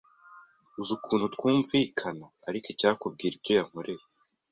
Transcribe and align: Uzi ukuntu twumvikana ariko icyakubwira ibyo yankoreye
Uzi 0.79 0.91
ukuntu 0.97 1.25
twumvikana 1.35 2.25
ariko 2.47 2.67
icyakubwira 2.73 3.33
ibyo 3.35 3.51
yankoreye 3.57 4.03